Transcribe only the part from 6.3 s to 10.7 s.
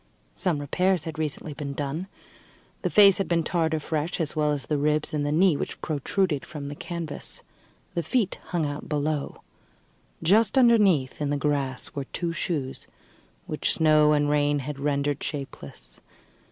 from the canvas. The feet hung out below. Just